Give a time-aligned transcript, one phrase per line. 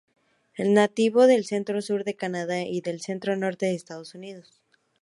[0.55, 4.59] Es nativo del centro-sur de Canadá y del centro-norte de Estados Unidos.